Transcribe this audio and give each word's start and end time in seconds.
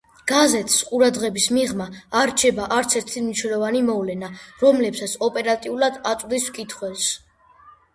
გაზეთს 0.29 0.77
ყურადღების 0.87 1.45
მიღმა 1.57 1.87
არ 2.23 2.33
რჩება 2.33 2.67
არც 2.79 2.97
ერთი 3.03 3.25
მნიშვნელოვანი 3.29 3.85
მოვლენა, 3.93 4.33
რომლებსაც 4.67 5.19
ოპერატიულად 5.31 6.05
აწვდის 6.15 6.53
მკითხველს. 6.55 7.11